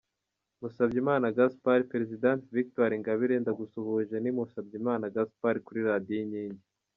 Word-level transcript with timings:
Musabyimana 0.61 1.33
Gaspard: 1.37 1.83
Perezidante 1.93 2.45
Victoire 2.59 2.93
Ingabire 2.95 3.35
ndagusuhuje 3.39 4.15
ni 4.19 4.31
Musabyimana 4.37 5.11
Gaspard 5.15 5.59
kuri 5.67 5.81
Radio 5.89 6.17
Inkingi. 6.25 6.63